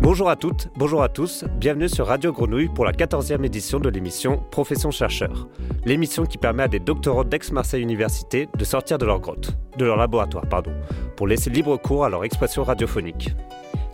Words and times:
Bonjour 0.00 0.28
à 0.30 0.36
toutes, 0.36 0.68
bonjour 0.76 1.02
à 1.02 1.08
tous, 1.08 1.44
bienvenue 1.58 1.88
sur 1.88 2.06
Radio 2.06 2.32
Grenouille 2.32 2.68
pour 2.68 2.84
la 2.84 2.92
14e 2.92 3.44
édition 3.44 3.80
de 3.80 3.88
l'émission 3.88 4.42
Profession 4.50 4.90
chercheur. 4.90 5.48
L'émission 5.84 6.26
qui 6.26 6.38
permet 6.38 6.64
à 6.64 6.68
des 6.68 6.78
doctorants 6.78 7.24
d'Aix-Marseille 7.24 7.82
Université 7.82 8.48
de 8.56 8.64
sortir 8.64 8.98
de 8.98 9.06
leur 9.06 9.20
grotte, 9.20 9.56
de 9.78 9.84
leur 9.84 9.96
laboratoire, 9.96 10.46
pardon, 10.48 10.72
pour 11.16 11.26
laisser 11.26 11.50
libre 11.50 11.76
cours 11.76 12.04
à 12.04 12.08
leur 12.08 12.24
expression 12.24 12.62
radiophonique. 12.62 13.34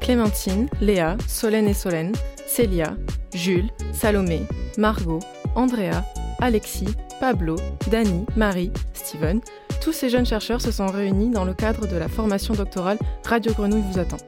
Clémentine, 0.00 0.68
Léa, 0.80 1.16
Solène 1.26 1.68
et 1.68 1.74
Solène, 1.74 2.12
Célia, 2.46 2.96
Jules, 3.34 3.70
Salomé, 3.92 4.42
Margot, 4.78 5.20
Andrea, 5.54 6.04
Alexis, 6.40 6.96
Pablo, 7.20 7.56
Dani, 7.90 8.24
Marie, 8.36 8.72
Steven, 8.94 9.40
tous 9.80 9.92
ces 9.92 10.08
jeunes 10.08 10.26
chercheurs 10.26 10.60
se 10.60 10.72
sont 10.72 10.86
réunis 10.86 11.30
dans 11.30 11.44
le 11.44 11.54
cadre 11.54 11.86
de 11.86 11.96
la 11.96 12.08
formation 12.08 12.54
doctorale 12.54 12.98
Radio 13.24 13.52
Grenouille 13.52 13.84
vous 13.92 13.98
attend. 13.98 14.18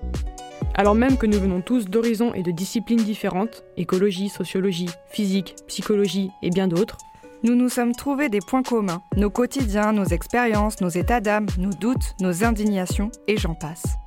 Alors 0.81 0.95
même 0.95 1.19
que 1.19 1.27
nous 1.27 1.39
venons 1.39 1.61
tous 1.61 1.91
d'horizons 1.91 2.33
et 2.33 2.43
de 2.43 2.51
disciplines 2.51 3.05
différentes, 3.05 3.65
écologie, 3.77 4.31
sociologie, 4.31 4.89
physique, 5.11 5.55
psychologie 5.69 6.31
et 6.41 6.49
bien 6.49 6.69
d'autres, 6.69 6.97
nous 7.43 7.55
nous 7.55 7.69
sommes 7.69 7.95
trouvés 7.95 8.31
des 8.31 8.39
points 8.39 8.63
communs, 8.63 9.03
nos 9.15 9.29
quotidiens, 9.29 9.93
nos 9.93 10.07
expériences, 10.07 10.81
nos 10.81 10.89
états 10.89 11.21
d'âme, 11.21 11.45
nos 11.59 11.69
doutes, 11.69 12.15
nos 12.23 12.45
indignations, 12.45 13.11
et 13.29 13.37
j'en 13.37 13.53
passe. 13.53 13.99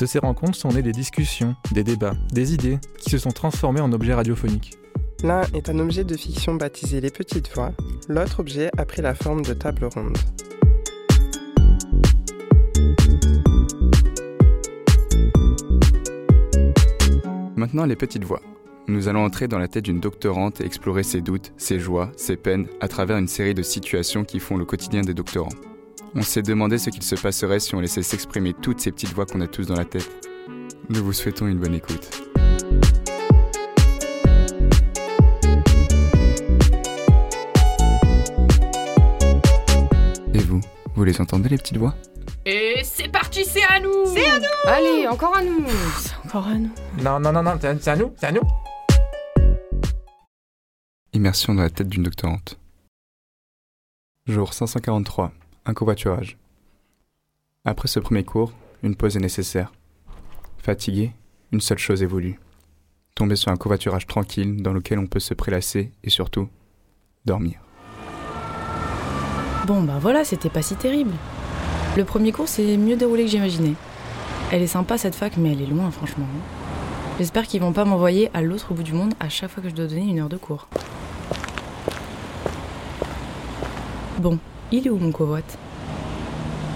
De 0.00 0.06
ces 0.06 0.18
rencontres 0.18 0.56
sont 0.56 0.70
nées 0.70 0.80
des 0.80 0.92
discussions, 0.92 1.56
des 1.72 1.84
débats, 1.84 2.14
des 2.32 2.54
idées 2.54 2.78
qui 3.00 3.10
se 3.10 3.18
sont 3.18 3.32
transformées 3.32 3.82
en 3.82 3.92
objets 3.92 4.14
radiophoniques. 4.14 4.78
L'un 5.22 5.42
est 5.52 5.68
un 5.68 5.78
objet 5.78 6.04
de 6.04 6.16
fiction 6.16 6.54
baptisé 6.54 7.02
Les 7.02 7.10
Petites 7.10 7.54
Voix, 7.54 7.72
l'autre 8.08 8.40
objet 8.40 8.70
a 8.78 8.86
pris 8.86 9.02
la 9.02 9.14
forme 9.14 9.42
de 9.42 9.52
table 9.52 9.84
ronde. 9.94 10.16
Maintenant, 17.64 17.86
les 17.86 17.96
petites 17.96 18.24
voix. 18.24 18.42
Nous 18.88 19.08
allons 19.08 19.24
entrer 19.24 19.48
dans 19.48 19.58
la 19.58 19.68
tête 19.68 19.86
d'une 19.86 19.98
doctorante 19.98 20.60
et 20.60 20.66
explorer 20.66 21.02
ses 21.02 21.22
doutes, 21.22 21.54
ses 21.56 21.80
joies, 21.80 22.12
ses 22.14 22.36
peines 22.36 22.66
à 22.82 22.88
travers 22.88 23.16
une 23.16 23.26
série 23.26 23.54
de 23.54 23.62
situations 23.62 24.22
qui 24.22 24.38
font 24.38 24.58
le 24.58 24.66
quotidien 24.66 25.00
des 25.00 25.14
doctorants. 25.14 25.48
On 26.14 26.20
s'est 26.20 26.42
demandé 26.42 26.76
ce 26.76 26.90
qu'il 26.90 27.02
se 27.02 27.14
passerait 27.14 27.60
si 27.60 27.74
on 27.74 27.80
laissait 27.80 28.02
s'exprimer 28.02 28.52
toutes 28.52 28.80
ces 28.80 28.92
petites 28.92 29.14
voix 29.14 29.24
qu'on 29.24 29.40
a 29.40 29.46
tous 29.46 29.66
dans 29.66 29.76
la 29.76 29.86
tête. 29.86 30.10
Nous 30.90 31.02
vous 31.02 31.14
souhaitons 31.14 31.46
une 31.46 31.56
bonne 31.56 31.74
écoute. 31.74 32.10
Et 40.34 40.38
vous, 40.40 40.60
vous 40.94 41.04
les 41.04 41.18
entendez 41.18 41.48
les 41.48 41.56
petites 41.56 41.78
voix? 41.78 41.94
Et 42.46 42.82
c'est 42.84 43.08
parti, 43.08 43.42
c'est 43.46 43.64
à 43.64 43.80
nous 43.80 44.04
C'est 44.04 44.28
à 44.28 44.38
nous 44.38 44.44
Allez, 44.66 45.08
encore 45.08 45.34
à 45.34 45.42
nous 45.42 45.64
C'est 45.96 46.14
encore 46.26 46.46
à 46.46 46.54
nous. 46.54 46.70
Non, 47.02 47.18
non, 47.18 47.32
non, 47.32 47.42
non, 47.42 47.56
c'est 47.58 47.88
à 47.88 47.96
nous, 47.96 48.12
c'est 48.18 48.26
à 48.26 48.32
nous. 48.32 48.42
Immersion 51.14 51.54
dans 51.54 51.62
la 51.62 51.70
tête 51.70 51.88
d'une 51.88 52.02
doctorante. 52.02 52.58
Jour 54.26 54.52
543. 54.52 55.32
Un 55.64 55.72
covoiturage. 55.72 56.36
Après 57.64 57.88
ce 57.88 57.98
premier 57.98 58.24
cours, 58.24 58.52
une 58.82 58.94
pause 58.94 59.16
est 59.16 59.20
nécessaire. 59.20 59.72
Fatigué, 60.58 61.12
une 61.50 61.62
seule 61.62 61.78
chose 61.78 62.02
est 62.02 62.06
voulue. 62.06 62.38
Tomber 63.14 63.36
sur 63.36 63.52
un 63.52 63.56
covoiturage 63.56 64.06
tranquille 64.06 64.60
dans 64.60 64.74
lequel 64.74 64.98
on 64.98 65.06
peut 65.06 65.20
se 65.20 65.32
prélasser 65.32 65.92
et 66.02 66.10
surtout 66.10 66.50
dormir. 67.24 67.60
Bon 69.66 69.82
bah 69.82 69.98
voilà, 69.98 70.24
c'était 70.24 70.50
pas 70.50 70.60
si 70.60 70.76
terrible. 70.76 71.12
Le 71.96 72.04
premier 72.04 72.32
cours 72.32 72.48
s'est 72.48 72.76
mieux 72.76 72.96
déroulé 72.96 73.24
que 73.24 73.30
j'imaginais. 73.30 73.74
Elle 74.50 74.62
est 74.62 74.66
sympa 74.66 74.98
cette 74.98 75.14
fac, 75.14 75.36
mais 75.36 75.52
elle 75.52 75.62
est 75.62 75.66
loin 75.66 75.90
franchement. 75.92 76.26
J'espère 77.18 77.46
qu'ils 77.46 77.60
vont 77.60 77.72
pas 77.72 77.84
m'envoyer 77.84 78.30
à 78.34 78.42
l'autre 78.42 78.74
bout 78.74 78.82
du 78.82 78.92
monde 78.92 79.14
à 79.20 79.28
chaque 79.28 79.50
fois 79.50 79.62
que 79.62 79.68
je 79.68 79.74
dois 79.74 79.86
donner 79.86 80.02
une 80.02 80.18
heure 80.18 80.28
de 80.28 80.36
cours. 80.36 80.66
Bon, 84.18 84.40
il 84.72 84.88
est 84.88 84.90
où 84.90 84.98
mon 84.98 85.12
covoit 85.12 85.38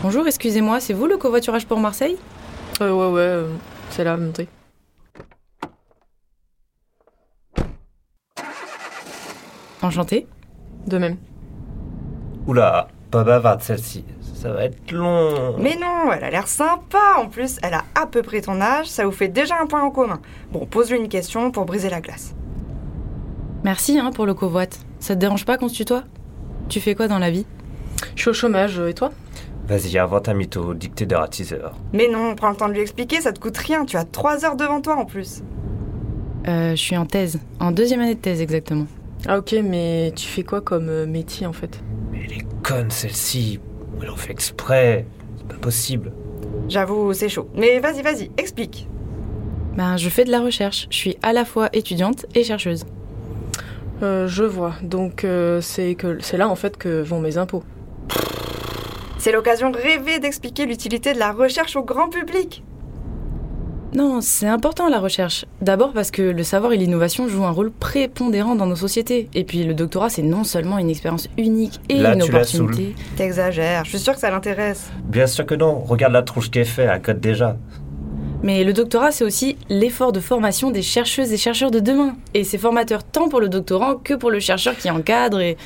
Bonjour, 0.04 0.24
excusez-moi, 0.28 0.78
c'est 0.78 0.92
vous 0.92 1.08
le 1.08 1.16
covoiturage 1.16 1.66
pour 1.66 1.80
Marseille? 1.80 2.16
Euh, 2.80 2.92
ouais, 2.92 3.12
ouais, 3.12 3.20
euh, 3.20 3.48
c'est 3.90 4.04
là, 4.04 4.16
montée. 4.16 4.46
Enchanté. 9.82 10.28
De 10.86 10.98
même. 10.98 11.16
Oula, 12.46 12.86
pas 13.10 13.24
bavarde 13.24 13.62
celle-ci, 13.62 14.04
ça 14.40 14.52
va 14.52 14.64
être 14.64 14.92
long. 14.92 15.56
Mais 15.58 15.76
non, 15.76 16.12
elle 16.12 16.22
a 16.24 16.30
l'air 16.30 16.46
sympa 16.46 16.98
en 17.18 17.26
plus, 17.26 17.58
elle 17.62 17.74
a 17.74 17.84
à 18.00 18.06
peu 18.06 18.22
près 18.22 18.40
ton 18.40 18.60
âge, 18.60 18.86
ça 18.86 19.04
vous 19.04 19.12
fait 19.12 19.28
déjà 19.28 19.56
un 19.60 19.66
point 19.66 19.82
en 19.82 19.90
commun. 19.90 20.20
Bon, 20.52 20.64
pose-lui 20.66 20.98
une 20.98 21.08
question 21.08 21.50
pour 21.50 21.64
briser 21.64 21.90
la 21.90 22.00
glace. 22.00 22.34
Merci 23.64 23.98
hein, 23.98 24.10
pour 24.14 24.26
le 24.26 24.34
covoit. 24.34 24.66
Ça 25.00 25.14
te 25.14 25.20
dérange 25.20 25.44
pas 25.44 25.58
qu'on 25.58 25.68
se 25.68 25.74
tutoie? 25.74 26.04
Tu 26.68 26.80
fais 26.80 26.94
quoi 26.94 27.08
dans 27.08 27.18
la 27.18 27.30
vie? 27.30 27.46
Je 28.14 28.20
suis 28.22 28.30
au 28.30 28.34
chômage, 28.34 28.78
euh, 28.78 28.88
et 28.88 28.94
toi? 28.94 29.10
Vas-y, 29.66 29.98
invente 29.98 30.28
un 30.28 30.34
mytho, 30.34 30.72
dictée 30.74 31.04
de 31.06 31.14
ratiseur. 31.14 31.74
Mais 31.92 32.08
non, 32.08 32.34
prends 32.36 32.50
le 32.50 32.56
temps 32.56 32.68
de 32.68 32.72
lui 32.74 32.80
expliquer, 32.80 33.20
ça 33.20 33.32
te 33.32 33.40
coûte 33.40 33.56
rien, 33.58 33.84
tu 33.84 33.96
as 33.96 34.04
trois 34.04 34.44
heures 34.44 34.56
devant 34.56 34.80
toi 34.80 34.96
en 34.96 35.04
plus. 35.04 35.42
euh, 36.46 36.70
Je 36.70 36.76
suis 36.80 36.96
en 36.96 37.06
thèse, 37.06 37.40
en 37.60 37.72
deuxième 37.72 38.00
année 38.00 38.14
de 38.14 38.20
thèse 38.20 38.40
exactement. 38.40 38.86
Ah 39.26 39.38
ok, 39.38 39.56
mais 39.64 40.12
tu 40.14 40.26
fais 40.26 40.44
quoi 40.44 40.60
comme 40.60 40.88
euh, 40.88 41.06
métier 41.06 41.46
en 41.46 41.52
fait? 41.52 41.80
Mais 42.12 42.20
elle 42.24 42.32
est 42.38 42.46
conne 42.62 42.90
celle-ci, 42.90 43.58
elle 44.02 44.10
en 44.10 44.16
fait 44.16 44.30
exprès, 44.32 45.06
c'est 45.38 45.46
pas 45.48 45.54
possible. 45.56 46.12
J'avoue, 46.68 47.12
c'est 47.14 47.28
chaud. 47.28 47.48
Mais 47.54 47.78
vas-y, 47.80 48.02
vas-y, 48.02 48.30
explique. 48.36 48.88
Ben, 49.76 49.96
je 49.96 50.08
fais 50.08 50.24
de 50.24 50.30
la 50.30 50.40
recherche. 50.40 50.86
Je 50.90 50.96
suis 50.96 51.16
à 51.22 51.32
la 51.32 51.44
fois 51.44 51.68
étudiante 51.72 52.26
et 52.34 52.42
chercheuse. 52.44 52.84
euh, 54.02 54.26
Je 54.26 54.44
vois, 54.44 54.74
donc 54.82 55.24
euh, 55.24 55.60
c'est 55.60 55.94
que 55.94 56.18
c'est 56.20 56.36
là 56.36 56.48
en 56.48 56.56
fait 56.56 56.76
que 56.76 57.00
vont 57.02 57.20
mes 57.20 57.38
impôts. 57.38 57.62
C'est 59.18 59.32
l'occasion 59.32 59.72
rêvée 59.72 60.18
d'expliquer 60.20 60.66
l'utilité 60.66 61.12
de 61.12 61.18
la 61.18 61.32
recherche 61.32 61.74
au 61.76 61.82
grand 61.82 62.08
public. 62.08 62.62
Non, 63.94 64.20
c'est 64.20 64.46
important 64.46 64.88
la 64.88 65.00
recherche. 65.00 65.46
D'abord 65.62 65.92
parce 65.92 66.10
que 66.10 66.22
le 66.22 66.42
savoir 66.42 66.72
et 66.72 66.76
l'innovation 66.76 67.26
jouent 67.26 67.46
un 67.46 67.50
rôle 67.50 67.70
prépondérant 67.70 68.54
dans 68.54 68.66
nos 68.66 68.76
sociétés. 68.76 69.28
Et 69.34 69.44
puis 69.44 69.64
le 69.64 69.72
doctorat, 69.74 70.10
c'est 70.10 70.22
non 70.22 70.44
seulement 70.44 70.78
une 70.78 70.90
expérience 70.90 71.28
unique 71.38 71.80
et 71.88 71.98
Là, 71.98 72.14
une 72.14 72.20
tu 72.20 72.30
la 72.30 72.38
opportunité. 72.38 72.94
T'exagères, 73.16 73.84
je 73.84 73.90
suis 73.90 73.98
sûre 73.98 74.14
que 74.14 74.20
ça 74.20 74.30
l'intéresse. 74.30 74.90
Bien 75.04 75.26
sûr 75.26 75.46
que 75.46 75.54
non, 75.54 75.78
regarde 75.78 76.12
la 76.12 76.22
tronche 76.22 76.50
qu'elle 76.50 76.66
fait, 76.66 76.82
elle 76.82 77.00
code 77.00 77.20
déjà. 77.20 77.56
Mais 78.42 78.62
le 78.62 78.72
doctorat, 78.72 79.10
c'est 79.10 79.24
aussi 79.24 79.56
l'effort 79.68 80.12
de 80.12 80.20
formation 80.20 80.70
des 80.70 80.82
chercheuses 80.82 81.32
et 81.32 81.36
chercheurs 81.36 81.70
de 81.70 81.80
demain. 81.80 82.16
Et 82.34 82.44
c'est 82.44 82.58
formateur 82.58 83.02
tant 83.02 83.28
pour 83.28 83.40
le 83.40 83.48
doctorant 83.48 83.96
que 83.96 84.14
pour 84.14 84.30
le 84.30 84.38
chercheur 84.38 84.76
qui 84.76 84.90
encadre 84.90 85.40
et... 85.40 85.56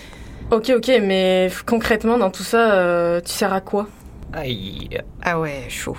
Ok, 0.50 0.70
ok, 0.76 0.90
mais 1.02 1.50
concrètement 1.66 2.18
dans 2.18 2.30
tout 2.30 2.42
ça, 2.42 2.74
euh, 2.74 3.20
tu 3.20 3.32
sers 3.32 3.52
à 3.52 3.60
quoi? 3.60 3.88
Aïe. 4.32 4.88
Ah 5.22 5.40
ouais, 5.40 5.64
chaud. 5.68 5.96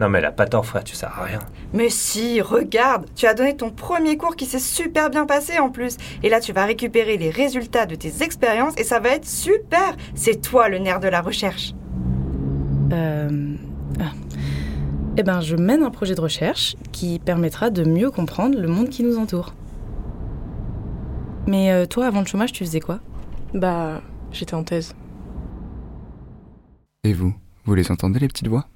Non 0.00 0.08
mais 0.08 0.18
elle 0.18 0.24
a 0.24 0.32
pas 0.32 0.46
tort 0.46 0.66
frère, 0.66 0.82
tu 0.82 0.94
sers 0.94 1.08
à 1.08 1.22
rien. 1.24 1.38
Mais 1.72 1.88
si, 1.88 2.40
regarde, 2.40 3.06
tu 3.14 3.26
as 3.26 3.34
donné 3.34 3.56
ton 3.56 3.70
premier 3.70 4.16
cours 4.16 4.34
qui 4.34 4.44
s'est 4.44 4.58
super 4.58 5.08
bien 5.08 5.24
passé 5.24 5.58
en 5.58 5.70
plus. 5.70 5.96
Et 6.22 6.28
là, 6.28 6.40
tu 6.40 6.52
vas 6.52 6.64
récupérer 6.64 7.16
les 7.16 7.30
résultats 7.30 7.86
de 7.86 7.94
tes 7.94 8.22
expériences 8.22 8.74
et 8.76 8.84
ça 8.84 8.98
va 8.98 9.10
être 9.10 9.26
super. 9.26 9.96
C'est 10.14 10.40
toi 10.40 10.68
le 10.68 10.78
nerf 10.78 10.98
de 10.98 11.08
la 11.08 11.20
recherche. 11.20 11.74
Euh... 12.92 13.56
ah. 14.00 14.12
Eh 15.16 15.22
ben, 15.22 15.40
je 15.40 15.54
mène 15.54 15.84
un 15.84 15.90
projet 15.90 16.16
de 16.16 16.20
recherche 16.20 16.74
qui 16.90 17.20
permettra 17.20 17.70
de 17.70 17.84
mieux 17.84 18.10
comprendre 18.10 18.58
le 18.58 18.66
monde 18.66 18.88
qui 18.88 19.04
nous 19.04 19.16
entoure. 19.16 19.54
Mais 21.46 21.70
euh, 21.70 21.86
toi, 21.86 22.06
avant 22.06 22.20
le 22.20 22.26
chômage, 22.26 22.50
tu 22.50 22.64
faisais 22.64 22.80
quoi? 22.80 22.98
Bah, 23.52 24.00
j'étais 24.32 24.54
en 24.54 24.64
thèse. 24.64 24.94
Et 27.04 27.12
vous, 27.12 27.32
vous 27.64 27.74
les 27.74 27.92
entendez 27.92 28.18
les 28.18 28.28
petites 28.28 28.48
voix? 28.48 28.66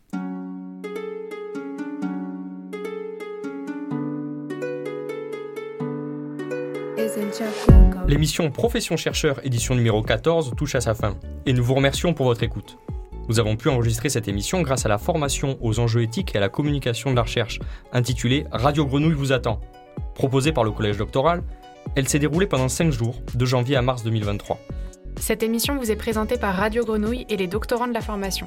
L'émission 8.09 8.51
Profession 8.51 8.97
chercheur 8.97 9.45
édition 9.45 9.75
numéro 9.75 10.03
14 10.03 10.53
touche 10.57 10.75
à 10.75 10.81
sa 10.81 10.95
fin 10.95 11.17
et 11.47 11.53
nous 11.53 11.63
vous 11.63 11.75
remercions 11.75 12.13
pour 12.13 12.27
votre 12.27 12.43
écoute. 12.43 12.79
Nous 13.29 13.39
avons 13.39 13.57
pu 13.57 13.69
enregistrer 13.69 14.09
cette 14.09 14.27
émission 14.27 14.63
grâce 14.63 14.87
à 14.87 14.89
la 14.89 14.99
formation 14.99 15.59
aux 15.61 15.79
enjeux 15.79 16.03
éthiques 16.03 16.35
et 16.35 16.39
à 16.39 16.41
la 16.41 16.49
communication 16.49 17.11
de 17.11 17.17
la 17.17 17.23
recherche 17.23 17.61
intitulée 17.93 18.47
Radio 18.51 18.87
Grenouille 18.87 19.15
vous 19.15 19.33
attend. 19.33 19.61
Proposée 20.15 20.53
par 20.53 20.65
le 20.65 20.71
collège 20.71 20.97
doctoral, 20.97 21.43
elle 21.95 22.09
s'est 22.09 22.19
déroulée 22.19 22.47
pendant 22.47 22.69
5 22.69 22.91
jours, 22.91 23.23
de 23.35 23.45
janvier 23.45 23.77
à 23.77 23.83
mars 23.83 24.03
2023. 24.03 24.59
Cette 25.21 25.43
émission 25.43 25.77
vous 25.77 25.91
est 25.91 25.97
présentée 25.97 26.39
par 26.39 26.55
Radio 26.55 26.85
Grenouille 26.85 27.27
et 27.29 27.37
les 27.37 27.47
doctorants 27.47 27.89
de 27.89 27.93
la 27.93 28.01
formation. 28.01 28.47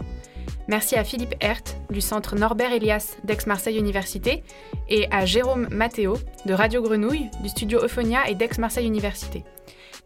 Merci 0.68 0.96
à 0.96 1.04
Philippe 1.04 1.36
Hert 1.42 1.63
du 1.90 2.02
centre 2.02 2.36
Norbert 2.36 2.72
Elias 2.72 3.18
d'Aix-Marseille 3.24 3.78
Université 3.78 4.44
et 4.90 5.08
à 5.12 5.25
Jérôme 5.25 5.68
Matteo 5.72 6.18
de 6.46 6.54
Radio 6.54 6.81
Grenouille 6.81 7.30
du 7.42 7.50
studio 7.50 7.80
Euphonia 7.84 8.30
et 8.30 8.36
d'Aix-Marseille 8.36 8.86
Université. 8.86 9.44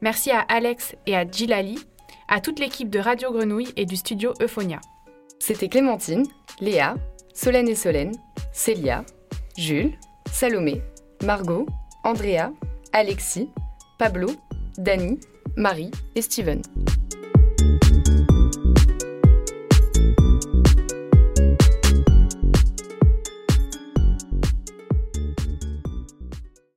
Merci 0.02 0.31
à 0.31 0.40
Alex 0.40 0.96
et 1.07 1.16
à 1.16 1.30
Gilali, 1.30 1.80
à 2.28 2.42
toute 2.42 2.60
l'équipe 2.60 2.90
de 2.90 3.00
Radio 3.00 3.31
Grenouille 3.31 3.74
et 3.75 3.86
du 3.86 3.96
studio 3.96 4.34
Euphonia. 4.42 4.80
C'était 5.40 5.69
Clémentine, 5.69 6.25
Léa, 6.60 6.96
Solène 7.34 7.69
et 7.69 7.75
Solène, 7.75 8.13
Célia, 8.52 9.06
Jules, 9.57 9.98
Salomé, 10.31 10.81
Margot, 11.24 11.66
Andrea, 12.04 12.52
Alexis, 12.94 13.50
Pablo, 14.00 14.30
Dany, 14.78 15.19
Marie 15.56 15.92
et 16.16 16.22
Steven. 16.22 16.62